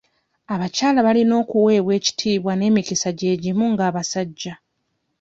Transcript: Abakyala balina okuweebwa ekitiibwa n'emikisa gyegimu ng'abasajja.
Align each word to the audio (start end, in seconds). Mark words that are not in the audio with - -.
Abakyala 0.53 0.99
balina 1.07 1.33
okuweebwa 1.41 1.93
ekitiibwa 1.99 2.53
n'emikisa 2.55 3.09
gyegimu 3.19 3.65
ng'abasajja. 3.73 4.53